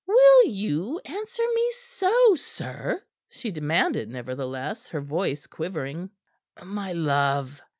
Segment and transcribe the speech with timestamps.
[0.07, 6.09] "Will you answer me so, sir?" she demanded, nevertheless, her voice quivering.
[6.59, 7.61] "My love!"